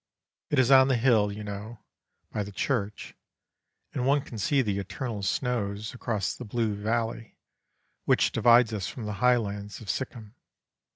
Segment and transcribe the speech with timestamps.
[0.49, 1.77] It is on the hill, you know,
[2.31, 3.15] by the church,
[3.93, 7.37] and one can see the eternal snows across that blue valley
[8.05, 10.33] which divides us from the highlands of Sikkim.